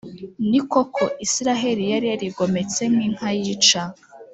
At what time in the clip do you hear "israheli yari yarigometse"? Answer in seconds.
1.25-2.81